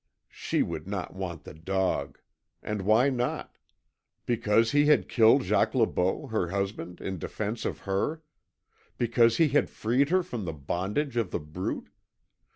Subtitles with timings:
[0.29, 2.17] SHE WOULD NOT WANT THE DOG!
[2.63, 3.55] And why not?
[4.25, 8.23] Because he had killed Jacques Le Beau, her husband, in defence of her?
[8.97, 11.89] Because he had freed her from the bondage of The Brute?